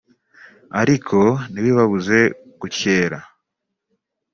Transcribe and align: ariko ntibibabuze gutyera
ariko 0.81 1.19
ntibibabuze 1.51 2.19
gutyera 2.59 3.19